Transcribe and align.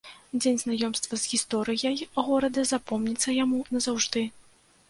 Дзень 0.43 0.55
знаёмства 0.61 1.13
з 1.23 1.29
гісторыяй 1.33 1.97
горада 2.31 2.65
запомніцца 2.73 3.37
яму 3.43 3.61
назаўжды. 3.77 4.29